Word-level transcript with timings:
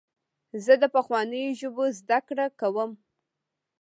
زه 0.65 0.73
د 0.81 0.83
پخوانیو 0.95 1.57
ژبو 1.59 1.85
زدهکړه 1.99 2.45
کوم. 2.59 2.91